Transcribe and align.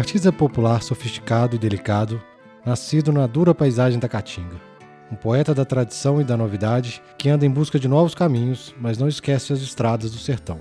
artista 0.00 0.32
popular 0.32 0.82
sofisticado 0.82 1.56
e 1.56 1.58
delicado, 1.58 2.22
nascido 2.64 3.12
na 3.12 3.26
dura 3.26 3.54
paisagem 3.54 3.98
da 3.98 4.08
Caatinga. 4.08 4.56
Um 5.12 5.14
poeta 5.14 5.54
da 5.54 5.62
tradição 5.62 6.20
e 6.20 6.24
da 6.24 6.38
novidade 6.38 7.02
que 7.18 7.28
anda 7.28 7.44
em 7.44 7.50
busca 7.50 7.78
de 7.78 7.86
novos 7.86 8.14
caminhos, 8.14 8.74
mas 8.80 8.96
não 8.96 9.08
esquece 9.08 9.52
as 9.52 9.60
estradas 9.60 10.10
do 10.10 10.16
sertão. 10.16 10.58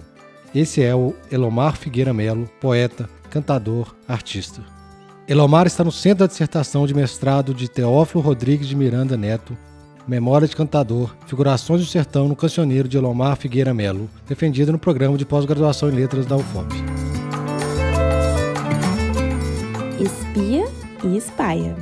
Esse 0.54 0.84
é 0.84 0.94
o 0.94 1.16
Elomar 1.32 1.78
Figueira 1.78 2.14
Melo, 2.14 2.50
poeta, 2.60 3.10
cantador, 3.30 3.96
artista. 4.08 4.62
Elomar 5.26 5.68
está 5.68 5.86
no 5.86 5.92
centro 5.92 6.20
da 6.20 6.28
dissertação 6.28 6.86
de 6.86 6.94
mestrado 6.94 7.54
de 7.54 7.70
Teófilo 7.70 8.22
Rodrigues 8.22 8.68
de 8.68 8.76
Miranda 8.76 9.16
Neto, 9.16 9.58
Memória 10.06 10.50
de 10.50 10.56
Cantador, 10.56 11.16
Figurações 11.28 11.80
do 11.80 11.88
Sertão 11.88 12.28
no 12.28 12.36
Cancioneiro 12.36 12.90
de 12.90 12.98
Elomar 12.98 13.38
Figueira 13.38 13.74
Melo, 13.74 14.10
defendida 14.28 14.72
no 14.72 14.80
programa 14.80 15.18
de 15.18 15.26
pós-graduação 15.26 15.90
em 15.90 15.94
letras 15.94 16.26
da 16.26 16.36
UFOP. 16.36 16.99
Espia 20.02 20.64
e 21.04 21.18
Espaia, 21.18 21.76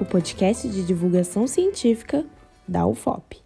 o 0.00 0.04
podcast 0.06 0.66
de 0.66 0.86
divulgação 0.86 1.46
científica 1.46 2.24
da 2.66 2.86
UFOP. 2.86 3.42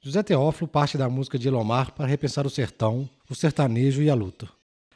José 0.00 0.22
Teófilo 0.22 0.66
parte 0.66 0.96
da 0.96 1.10
música 1.10 1.38
de 1.38 1.46
Elomar 1.46 1.92
para 1.92 2.06
repensar 2.06 2.46
o 2.46 2.50
sertão, 2.50 3.06
o 3.28 3.34
sertanejo 3.34 4.00
e 4.00 4.08
a 4.08 4.14
luta. 4.14 4.48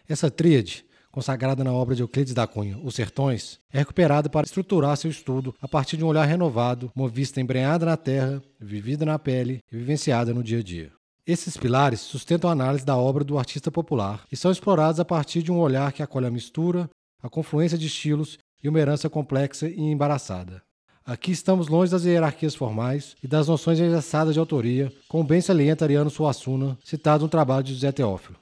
Essa 0.09 0.31
tríade 0.31 0.87
consagrada 1.13 1.63
na 1.63 1.75
obra 1.75 1.95
de 1.95 2.03
Euclides 2.03 2.33
da 2.33 2.47
Cunha, 2.47 2.79
Os 2.83 2.95
Sertões, 2.95 3.59
é 3.71 3.79
recuperada 3.81 4.31
para 4.31 4.47
estruturar 4.47 4.97
seu 4.97 5.11
estudo 5.11 5.55
a 5.61 5.69
partir 5.69 5.99
de 5.99 6.05
um 6.05 6.09
olhar 6.09 6.25
renovado, 6.25 6.91
uma 6.97 7.11
vista 7.11 7.39
embrenhada 7.39 7.85
na 7.85 7.99
terra, 7.99 8.43
vivida 8.59 9.05
na 9.05 9.19
pele 9.19 9.61
e 9.71 9.77
vivenciada 9.77 10.33
no 10.33 10.43
dia 10.43 10.61
a 10.61 10.63
dia. 10.63 10.91
Esses 11.27 11.57
pilares 11.57 12.01
sustentam 12.01 12.49
a 12.49 12.53
análise 12.55 12.85
da 12.85 12.97
obra 12.97 13.23
do 13.23 13.39
artista 13.39 13.71
popular 13.71 14.25
e 14.33 14.37
são 14.37 14.51
explorados 14.51 15.01
a 15.01 15.05
partir 15.05 15.43
de 15.43 15.53
um 15.53 15.59
olhar 15.59 15.93
que 15.93 16.03
acolhe 16.03 16.27
a 16.27 16.31
mistura, 16.31 16.89
a 17.27 17.29
confluência 17.29 17.77
de 17.77 17.89
estilos 17.89 18.39
e 18.63 18.69
uma 18.69 18.79
herança 18.79 19.11
complexa 19.11 19.69
e 19.69 19.81
embaraçada. 19.81 20.63
Aqui 21.05 21.33
estamos 21.33 21.67
longe 21.67 21.91
das 21.91 22.05
hierarquias 22.05 22.55
formais 22.55 23.17
e 23.21 23.27
das 23.27 23.49
noções 23.49 23.81
engessadas 23.81 24.35
de 24.35 24.39
autoria, 24.39 24.93
como 25.09 25.25
bem 25.25 25.41
salienta 25.41 25.85
Ariano 25.85 26.09
Suassuna, 26.09 26.79
citado 26.85 27.25
no 27.25 27.29
trabalho 27.29 27.65
de 27.65 27.75
José 27.75 27.91
Teófilo. 27.91 28.39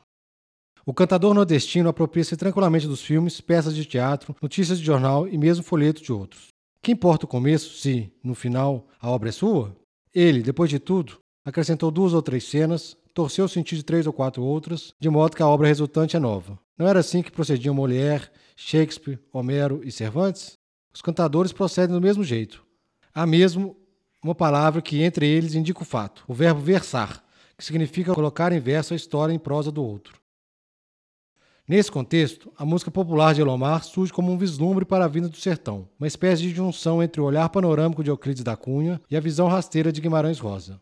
O 0.84 0.92
cantador 0.92 1.32
nordestino 1.32 1.88
apropria-se 1.88 2.36
tranquilamente 2.36 2.86
dos 2.86 3.00
filmes, 3.00 3.40
peças 3.40 3.74
de 3.74 3.86
teatro, 3.86 4.36
notícias 4.42 4.78
de 4.78 4.84
jornal 4.84 5.26
e 5.26 5.38
mesmo 5.38 5.64
folhetos 5.64 6.02
de 6.02 6.12
outros. 6.12 6.48
Que 6.82 6.92
importa 6.92 7.24
o 7.24 7.28
começo 7.28 7.78
se, 7.78 8.12
no 8.22 8.34
final, 8.34 8.86
a 9.00 9.08
obra 9.10 9.30
é 9.30 9.32
sua? 9.32 9.74
Ele, 10.14 10.42
depois 10.42 10.68
de 10.68 10.78
tudo, 10.78 11.16
acrescentou 11.42 11.90
duas 11.90 12.12
ou 12.12 12.20
três 12.20 12.44
cenas, 12.44 12.94
torceu 13.14 13.44
o 13.44 13.48
sentido 13.48 13.78
de 13.78 13.84
três 13.84 14.06
ou 14.06 14.12
quatro 14.12 14.42
outras, 14.42 14.92
de 14.98 15.08
modo 15.08 15.36
que 15.36 15.42
a 15.42 15.46
obra 15.46 15.68
resultante 15.68 16.16
é 16.16 16.20
nova. 16.20 16.58
Não 16.76 16.86
era 16.86 16.98
assim 16.98 17.22
que 17.22 17.30
procediam 17.30 17.74
Molière, 17.74 18.28
Shakespeare, 18.56 19.20
Homero 19.32 19.80
e 19.84 19.92
Cervantes? 19.92 20.58
Os 20.92 21.00
cantadores 21.00 21.52
procedem 21.52 21.94
do 21.94 22.02
mesmo 22.02 22.24
jeito. 22.24 22.64
Há 23.14 23.24
mesmo 23.24 23.76
uma 24.22 24.34
palavra 24.34 24.82
que 24.82 25.02
entre 25.02 25.26
eles 25.26 25.54
indica 25.54 25.82
o 25.82 25.84
fato, 25.84 26.24
o 26.26 26.34
verbo 26.34 26.60
versar, 26.60 27.24
que 27.56 27.64
significa 27.64 28.14
colocar 28.14 28.52
em 28.52 28.58
verso 28.58 28.92
a 28.92 28.96
história 28.96 29.32
em 29.32 29.38
prosa 29.38 29.70
do 29.70 29.84
outro. 29.84 30.20
Nesse 31.66 31.90
contexto, 31.90 32.52
a 32.58 32.64
música 32.64 32.90
popular 32.90 33.32
de 33.32 33.40
Elomar 33.40 33.84
surge 33.84 34.12
como 34.12 34.30
um 34.30 34.36
vislumbre 34.36 34.84
para 34.84 35.04
a 35.04 35.08
vinda 35.08 35.28
do 35.28 35.36
sertão, 35.36 35.88
uma 35.98 36.06
espécie 36.06 36.42
de 36.42 36.50
junção 36.50 37.02
entre 37.02 37.20
o 37.20 37.24
olhar 37.24 37.48
panorâmico 37.48 38.04
de 38.04 38.10
Euclides 38.10 38.44
da 38.44 38.56
Cunha 38.56 39.00
e 39.10 39.16
a 39.16 39.20
visão 39.20 39.48
rasteira 39.48 39.90
de 39.90 40.00
Guimarães 40.00 40.38
Rosa. 40.38 40.78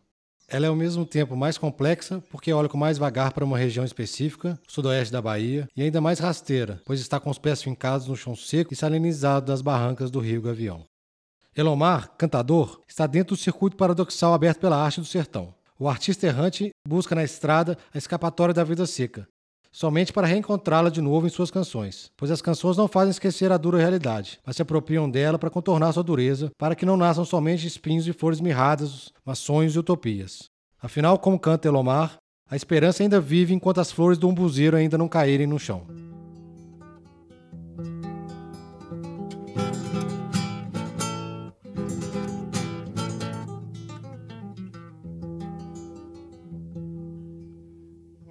Ela 0.53 0.67
é 0.67 0.69
ao 0.69 0.75
mesmo 0.75 1.03
tempo 1.03 1.35
mais 1.35 1.57
complexa, 1.57 2.23
porque 2.29 2.53
olha 2.53 2.69
com 2.69 2.77
mais 2.77 2.99
vagar 2.99 3.33
para 3.33 3.43
uma 3.43 3.57
região 3.57 3.83
específica, 3.83 4.59
sudoeste 4.67 5.11
da 5.11 5.19
Bahia, 5.19 5.67
e 5.75 5.81
ainda 5.81 5.99
mais 5.99 6.19
rasteira, 6.19 6.79
pois 6.85 6.99
está 6.99 7.19
com 7.19 7.31
os 7.31 7.39
pés 7.39 7.63
fincados 7.63 8.07
no 8.07 8.15
chão 8.15 8.35
seco 8.35 8.71
e 8.71 8.75
salinizado 8.75 9.47
das 9.47 9.63
barrancas 9.63 10.11
do 10.11 10.19
rio 10.19 10.43
Gavião. 10.43 10.85
Elomar, 11.57 12.11
cantador, 12.19 12.79
está 12.87 13.07
dentro 13.07 13.35
do 13.35 13.41
circuito 13.41 13.75
paradoxal 13.75 14.31
aberto 14.31 14.59
pela 14.59 14.77
arte 14.77 14.99
do 14.99 15.07
sertão. 15.07 15.55
O 15.79 15.89
artista 15.89 16.27
errante 16.27 16.69
busca 16.87 17.15
na 17.15 17.23
estrada 17.23 17.75
a 17.91 17.97
escapatória 17.97 18.53
da 18.53 18.63
vida 18.63 18.85
seca, 18.85 19.27
somente 19.73 20.13
para 20.13 20.27
reencontrá-la 20.27 20.91
de 20.91 21.01
novo 21.01 21.25
em 21.25 21.31
suas 21.31 21.49
canções, 21.49 22.11
pois 22.15 22.29
as 22.29 22.43
canções 22.43 22.77
não 22.77 22.87
fazem 22.87 23.09
esquecer 23.09 23.51
a 23.51 23.57
dura 23.57 23.79
realidade, 23.79 24.39
mas 24.45 24.55
se 24.55 24.61
apropriam 24.61 25.09
dela 25.09 25.39
para 25.39 25.49
contornar 25.49 25.91
sua 25.91 26.03
dureza, 26.03 26.51
para 26.59 26.75
que 26.75 26.85
não 26.85 26.95
nasçam 26.95 27.25
somente 27.25 27.65
espinhos 27.65 28.07
e 28.07 28.13
flores 28.13 28.39
mirradas, 28.39 29.11
mas 29.25 29.39
sonhos 29.39 29.75
e 29.75 29.79
utopias. 29.79 30.43
Afinal, 30.79 31.17
como 31.17 31.39
canta 31.39 31.67
Elomar, 31.67 32.17
a 32.47 32.55
esperança 32.55 33.01
ainda 33.01 33.19
vive 33.19 33.51
enquanto 33.51 33.81
as 33.81 33.91
flores 33.91 34.19
do 34.19 34.29
umbuzeiro 34.29 34.77
ainda 34.77 34.95
não 34.95 35.07
caírem 35.07 35.47
no 35.47 35.57
chão. 35.57 35.87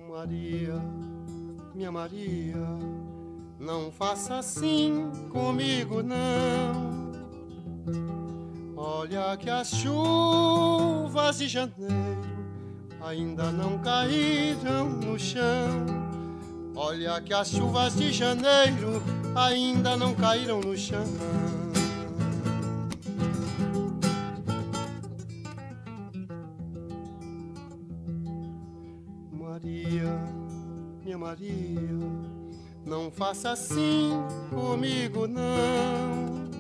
Maria, 0.09 0.81
não 3.59 3.91
faça 3.91 4.39
assim 4.39 5.11
comigo, 5.31 6.03
não. 6.03 7.13
Olha 8.77 9.37
que 9.37 9.49
as 9.49 9.71
chuvas 9.71 11.39
de 11.39 11.49
janeiro 11.49 11.93
ainda 13.01 13.51
não 13.51 13.79
caíram 13.79 14.89
no 14.89 15.19
chão. 15.19 15.87
Olha 16.75 17.21
que 17.21 17.33
as 17.33 17.51
chuvas 17.51 17.95
de 17.95 18.13
janeiro 18.13 19.03
ainda 19.35 19.97
não 19.97 20.15
caíram 20.15 20.61
no 20.61 20.77
chão. 20.77 21.05
Maria, 29.33 30.42
não 32.85 33.11
faça 33.11 33.51
assim 33.51 34.11
comigo 34.51 35.27
não. 35.27 36.51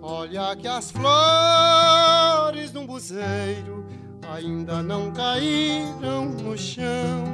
Olha 0.00 0.56
que 0.56 0.66
as 0.66 0.90
flores 0.90 2.74
um 2.74 2.86
buzeiro 2.86 3.86
ainda 4.28 4.82
não 4.82 5.12
caíram 5.12 6.24
no 6.30 6.56
chão. 6.56 7.24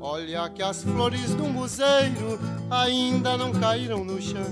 Olha 0.00 0.48
que 0.50 0.62
as 0.62 0.82
flores 0.82 1.32
um 1.32 1.52
buzeiro 1.52 2.38
ainda 2.70 3.36
não 3.36 3.52
caíram 3.52 4.04
no 4.04 4.20
chão. 4.20 4.46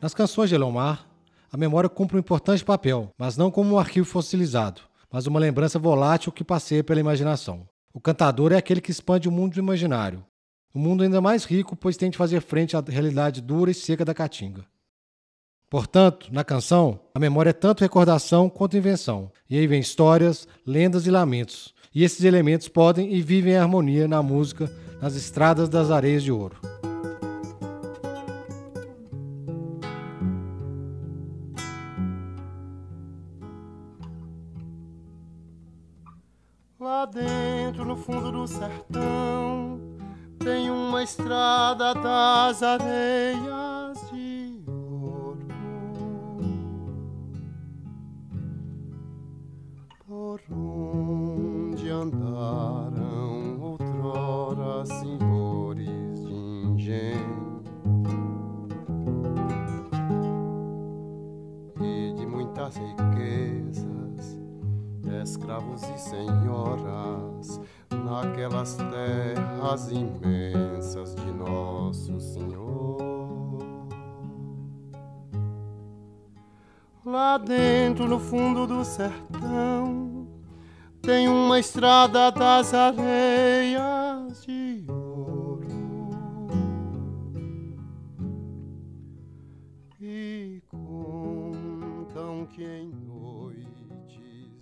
Nas 0.00 0.14
canções 0.14 0.48
de 0.48 0.54
Elomar, 0.54 1.06
a 1.52 1.56
memória 1.56 1.88
cumpre 1.88 2.16
um 2.16 2.20
importante 2.20 2.64
papel, 2.64 3.10
mas 3.18 3.36
não 3.36 3.50
como 3.50 3.74
um 3.74 3.78
arquivo 3.78 4.06
fossilizado 4.06 4.89
mas 5.12 5.26
uma 5.26 5.40
lembrança 5.40 5.78
volátil 5.78 6.32
que 6.32 6.44
passeia 6.44 6.84
pela 6.84 7.00
imaginação. 7.00 7.68
O 7.92 8.00
cantador 8.00 8.52
é 8.52 8.56
aquele 8.56 8.80
que 8.80 8.90
expande 8.90 9.28
o 9.28 9.32
mundo 9.32 9.54
do 9.54 9.60
imaginário, 9.60 10.24
um 10.74 10.80
mundo 10.80 11.02
ainda 11.02 11.20
mais 11.20 11.44
rico, 11.44 11.74
pois 11.74 11.96
tem 11.96 12.10
de 12.10 12.16
fazer 12.16 12.40
frente 12.40 12.76
à 12.76 12.80
realidade 12.80 13.40
dura 13.40 13.70
e 13.70 13.74
seca 13.74 14.04
da 14.04 14.14
caatinga. 14.14 14.64
Portanto, 15.68 16.28
na 16.32 16.44
canção, 16.44 17.00
a 17.14 17.18
memória 17.18 17.50
é 17.50 17.52
tanto 17.52 17.80
recordação 17.80 18.48
quanto 18.48 18.76
invenção, 18.76 19.30
e 19.48 19.58
aí 19.58 19.66
vem 19.66 19.80
histórias, 19.80 20.46
lendas 20.66 21.06
e 21.06 21.10
lamentos, 21.10 21.74
e 21.94 22.04
esses 22.04 22.24
elementos 22.24 22.68
podem 22.68 23.12
e 23.12 23.20
vivem 23.20 23.54
em 23.54 23.56
harmonia 23.56 24.06
na 24.06 24.22
música, 24.22 24.70
nas 25.00 25.14
estradas 25.14 25.68
das 25.68 25.90
areias 25.90 26.22
de 26.22 26.30
ouro. 26.32 26.79
Dentro, 37.70 37.84
no 37.84 37.96
fundo 37.96 38.32
do 38.32 38.46
sertão, 38.48 39.80
tem 40.40 40.70
uma 40.70 41.02
estrada 41.04 41.94
das 41.94 42.62
areias 42.62 44.10
de 44.10 44.60
ouro. 44.66 45.38
Por 50.04 50.40
onde 50.50 51.88
andaram 51.88 52.79
terras 69.70 69.90
imensas 69.92 71.14
de 71.14 71.32
nosso 71.32 72.18
Senhor. 72.20 73.58
Lá 77.04 77.38
dentro, 77.38 78.08
no 78.08 78.18
fundo 78.18 78.66
do 78.66 78.84
sertão, 78.84 80.28
tem 81.00 81.28
uma 81.28 81.58
estrada 81.58 82.30
das 82.30 82.74
areias 82.74 84.44
de 84.44 84.84
ouro 84.88 85.68
e 90.00 90.62
contam 90.68 92.46
que 92.46 92.64
em 92.64 92.92
noites. 93.06 93.70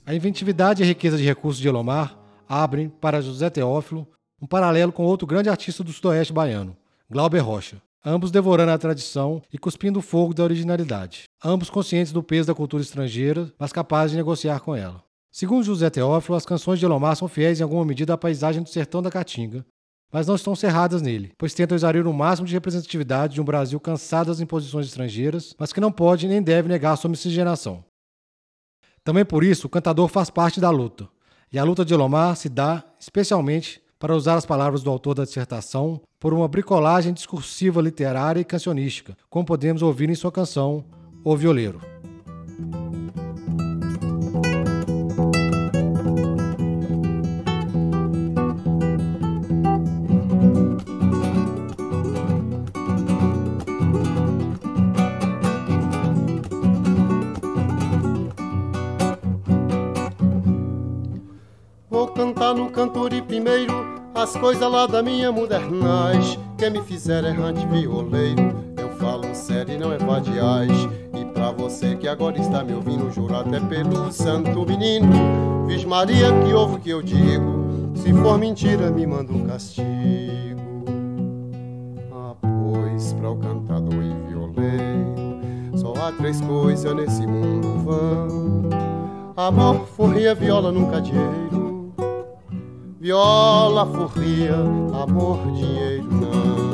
A 0.07 0.15
inventividade 0.15 0.83
e 0.83 0.85
a 0.85 0.89
riqueza 0.89 1.17
de 1.17 1.25
recursos 1.25 1.61
de 1.61 1.69
Elomar 1.69 2.19
abrem 2.49 2.89
para 2.89 3.21
José 3.21 3.51
Teófilo 3.51 4.07
um 4.41 4.47
paralelo 4.47 4.93
com 4.93 5.05
outro 5.05 5.27
grande 5.27 5.49
artista 5.49 5.83
do 5.83 5.93
sudoeste 5.93 6.33
baiano, 6.33 6.77
Glauber 7.11 7.41
Rocha, 7.41 7.83
ambos 8.05 8.31
devorando 8.31 8.71
a 8.71 8.79
tradição 8.79 9.43
e 9.53 9.59
cuspindo 9.59 9.99
o 9.99 10.03
fogo 10.03 10.33
da 10.33 10.45
originalidade, 10.45 11.25
ambos 11.45 11.69
conscientes 11.69 12.13
do 12.13 12.23
peso 12.23 12.47
da 12.47 12.55
cultura 12.55 12.83
estrangeira, 12.83 13.53
mas 13.59 13.73
capazes 13.73 14.13
de 14.13 14.17
negociar 14.17 14.61
com 14.61 14.75
ela. 14.75 15.03
Segundo 15.31 15.65
José 15.65 15.91
Teófilo, 15.91 16.37
as 16.37 16.47
canções 16.47 16.79
de 16.79 16.85
Elomar 16.85 17.17
são 17.17 17.29
fiéis 17.29 17.61
em 17.61 17.63
alguma 17.63 17.85
medida 17.85 18.15
à 18.15 18.19
paisagem 18.19 18.63
do 18.63 18.69
sertão 18.69 19.03
da 19.03 19.11
Caatinga, 19.11 19.65
mas 20.11 20.27
não 20.27 20.37
estão 20.37 20.57
cerradas 20.57 21.03
nele, 21.03 21.33
pois 21.37 21.53
tentam 21.53 21.77
exaurir 21.77 22.07
o 22.07 22.15
máximo 22.15 22.47
de 22.47 22.55
representatividade 22.55 23.35
de 23.35 23.41
um 23.41 23.45
Brasil 23.45 23.79
cansado 23.79 24.29
das 24.29 24.41
imposições 24.41 24.87
estrangeiras, 24.87 25.55
mas 25.59 25.73
que 25.73 25.81
não 25.81 25.93
pode 25.93 26.27
nem 26.27 26.43
deve 26.43 26.69
negar 26.69 26.97
sua 26.97 27.11
miscigenação. 27.11 27.85
Também 29.05 29.25
por 29.25 29.45
isso, 29.45 29.67
o 29.67 29.71
cantador 29.71 30.09
faz 30.09 30.31
parte 30.31 30.61
da 30.61 30.71
luta, 30.71 31.09
e 31.53 31.59
a 31.59 31.65
luta 31.65 31.85
de 31.85 31.93
Elomar 31.93 32.37
se 32.37 32.49
dá, 32.49 32.85
especialmente, 32.99 33.83
para 33.99 34.15
usar 34.15 34.37
as 34.37 34.47
palavras 34.47 34.83
do 34.83 34.91
autor 34.91 35.15
da 35.15 35.25
dissertação, 35.25 36.01
por 36.21 36.33
uma 36.33 36.49
bricolagem 36.49 37.13
discursiva 37.13 37.81
literária 37.81 38.41
e 38.41 38.45
cancionística, 38.45 39.17
como 39.29 39.45
podemos 39.45 39.83
ouvir 39.83 40.09
em 40.09 40.15
sua 40.15 40.31
canção 40.31 40.85
O 41.25 41.37
Violeiro. 41.37 41.81
cantar 62.19 62.53
no 62.53 62.69
cantor 62.71 63.13
e 63.13 63.23
primeiro 63.23 63.88
as 64.19 64.37
coisas 64.37 64.69
lá 64.69 64.85
da 64.87 65.01
minha 65.01 65.31
modernais 65.31 66.37
que 66.57 66.69
me 66.69 66.83
fizer 66.83 67.23
errante 67.25 67.65
violeiro. 67.67 68.53
Eu 68.77 68.91
falo 68.97 69.33
sério 69.33 69.75
e 69.75 69.79
não 69.79 69.93
é 69.93 69.99
vadiais. 69.99 70.73
E 71.15 71.25
pra 71.27 71.53
você 71.53 71.95
que 71.95 72.09
agora 72.09 72.37
está 72.39 72.65
me 72.65 72.75
ouvindo, 72.75 73.13
juro 73.13 73.37
até 73.37 73.61
pelo 73.61 74.11
santo 74.11 74.67
menino, 74.67 75.67
Viz 75.69 75.85
Maria 75.85 76.27
que 76.45 76.53
ouve 76.53 76.75
o 76.75 76.79
que 76.81 76.91
eu 76.91 77.01
digo. 77.01 77.93
Se 77.95 78.13
for 78.13 78.39
mentira, 78.39 78.91
me 78.91 79.07
manda 79.07 79.33
um 79.33 79.47
castigo. 79.47 80.85
Ah, 82.13 82.35
pois 82.41 83.13
pra 83.13 83.31
o 83.31 83.37
cantador 83.37 84.03
e 84.03 84.29
violeiro, 84.29 85.39
só 85.77 85.93
há 85.95 86.13
três 86.13 86.41
coisas 86.41 86.93
nesse 86.95 87.25
mundo 87.25 87.85
vão: 87.85 88.69
amor, 89.37 89.87
forria, 89.97 90.35
viola, 90.35 90.73
nunca 90.73 91.01
dinheiro 91.01 91.58
viola, 93.01 93.87
forria, 93.87 94.55
amor, 95.03 95.39
dinheiro 95.53 96.09
não. 96.11 96.69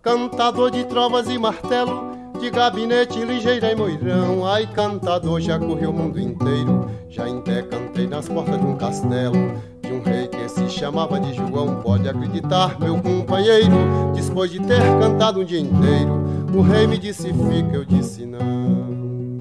Cantador 0.00 0.70
de 0.70 0.84
trovas 0.84 1.28
e 1.28 1.38
martelo, 1.38 2.12
de 2.40 2.50
gabinete 2.50 3.24
ligeira 3.24 3.72
e 3.72 3.74
moirão. 3.74 4.46
Ai, 4.46 4.66
cantador, 4.66 5.40
já 5.40 5.58
correu 5.58 5.90
o 5.90 5.92
mundo 5.92 6.20
inteiro, 6.20 6.88
já 7.08 7.26
até 7.26 7.62
cantei 7.62 8.06
nas 8.06 8.28
portas 8.28 8.60
de 8.60 8.66
um 8.66 8.76
castelo. 8.76 9.36
De 9.80 9.92
um 9.92 10.02
rei 10.02 10.28
que 10.28 10.48
se 10.48 10.68
chamava 10.70 11.18
de 11.20 11.34
João, 11.34 11.76
pode 11.82 12.08
acreditar, 12.08 12.78
meu 12.78 13.00
companheiro. 13.02 13.76
Depois 14.14 14.50
de 14.50 14.60
ter 14.60 14.80
cantado 15.00 15.40
um 15.40 15.44
dia 15.44 15.60
inteiro, 15.60 16.22
o 16.54 16.62
rei 16.62 16.86
me 16.86 16.98
disse 16.98 17.32
fica, 17.32 17.74
eu 17.74 17.84
disse 17.84 18.24
não. 18.24 19.31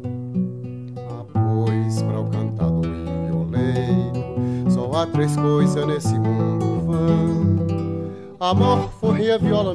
Há 5.01 5.07
três 5.07 5.35
coisas 5.35 5.87
nesse 5.87 6.13
mundo 6.19 6.81
vão: 6.81 8.37
amor, 8.39 8.91
forria, 8.93 9.37
viola. 9.37 9.73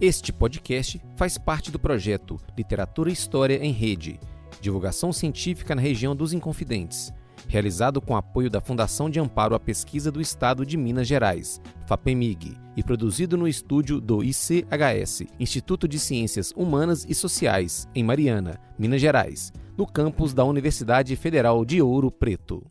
Este 0.00 0.32
podcast 0.32 1.00
faz 1.16 1.36
parte 1.36 1.72
do 1.72 1.78
projeto 1.78 2.40
Literatura 2.56 3.10
e 3.10 3.12
História 3.12 3.56
em 3.56 3.72
Rede, 3.72 4.18
divulgação 4.60 5.12
científica 5.12 5.74
na 5.74 5.82
região 5.82 6.14
dos 6.14 6.32
Inconfidentes 6.32 7.12
realizado 7.48 8.00
com 8.00 8.16
apoio 8.16 8.48
da 8.48 8.60
Fundação 8.60 9.10
de 9.10 9.18
Amparo 9.18 9.54
à 9.54 9.60
Pesquisa 9.60 10.10
do 10.10 10.20
Estado 10.20 10.64
de 10.64 10.76
Minas 10.76 11.06
Gerais, 11.06 11.60
FAPEMIG, 11.86 12.56
e 12.76 12.82
produzido 12.82 13.36
no 13.36 13.48
estúdio 13.48 14.00
do 14.00 14.22
ICHS, 14.22 15.24
Instituto 15.38 15.88
de 15.88 15.98
Ciências 15.98 16.52
Humanas 16.56 17.04
e 17.08 17.14
Sociais, 17.14 17.88
em 17.94 18.04
Mariana, 18.04 18.60
Minas 18.78 19.00
Gerais, 19.00 19.52
no 19.76 19.86
campus 19.86 20.32
da 20.32 20.44
Universidade 20.44 21.14
Federal 21.16 21.64
de 21.64 21.82
Ouro 21.82 22.10
Preto. 22.10 22.64